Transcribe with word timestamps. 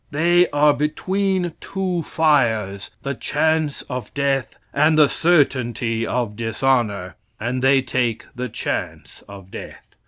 They 0.09 0.49
are 0.49 0.73
between 0.73 1.53
two 1.61 2.01
fires 2.01 2.89
the 3.03 3.13
chance 3.13 3.83
of 3.83 4.11
death 4.15 4.57
and 4.73 4.97
the 4.97 5.07
certainty 5.07 6.07
of 6.07 6.35
dishonor, 6.35 7.17
and 7.39 7.61
they 7.61 7.83
take 7.83 8.25
the 8.33 8.49
chance 8.49 9.23
of 9.29 9.51
death. 9.51 9.95